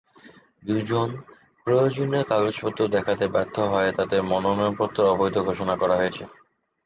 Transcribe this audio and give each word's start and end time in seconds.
দুজন 0.63 1.09
প্রয়োজনীয় 1.67 2.23
কাগজপত্র 2.23 2.81
দেখাতে 2.95 3.25
ব্যর্থ 3.27 3.55
হওয়ায় 3.63 3.95
তাঁদের 3.97 4.21
মনোনয়নপত্র 4.23 4.99
অবৈধ 5.13 5.35
ঘোষণা 5.49 5.75
করা 5.81 5.95
হয়েছে। 5.97 6.23